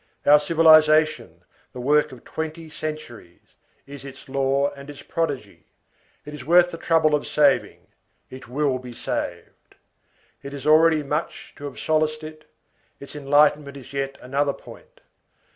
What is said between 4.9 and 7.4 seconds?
prodigy; it is worth the trouble of